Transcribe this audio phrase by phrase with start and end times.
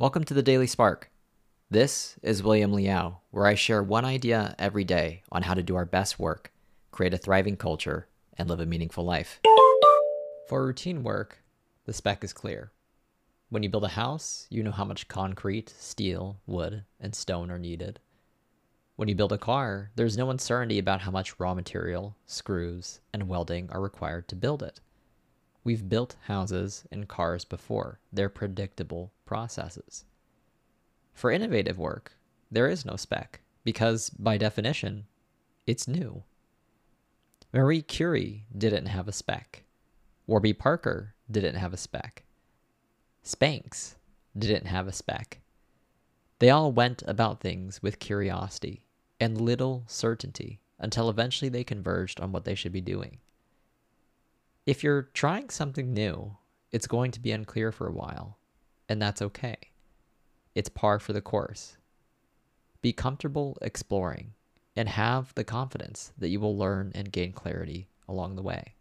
[0.00, 1.10] Welcome to the Daily Spark.
[1.72, 5.74] This is William Liao, where I share one idea every day on how to do
[5.74, 6.52] our best work,
[6.92, 8.06] create a thriving culture,
[8.36, 9.40] and live a meaningful life.
[10.48, 11.42] For routine work,
[11.84, 12.70] the spec is clear.
[13.50, 17.58] When you build a house, you know how much concrete, steel, wood, and stone are
[17.58, 17.98] needed.
[18.94, 23.26] When you build a car, there's no uncertainty about how much raw material, screws, and
[23.26, 24.78] welding are required to build it.
[25.68, 30.06] We've built houses and cars before, they're predictable processes.
[31.12, 32.14] For innovative work,
[32.50, 35.04] there is no spec, because by definition,
[35.66, 36.22] it's new.
[37.52, 39.64] Marie Curie didn't have a spec.
[40.26, 42.24] Warby Parker didn't have a spec.
[43.22, 43.96] Spanx
[44.34, 45.42] didn't have a spec.
[46.38, 48.86] They all went about things with curiosity
[49.20, 53.18] and little certainty until eventually they converged on what they should be doing.
[54.68, 56.36] If you're trying something new,
[56.72, 58.36] it's going to be unclear for a while,
[58.86, 59.56] and that's okay.
[60.54, 61.78] It's par for the course.
[62.82, 64.34] Be comfortable exploring
[64.76, 68.74] and have the confidence that you will learn and gain clarity along the way.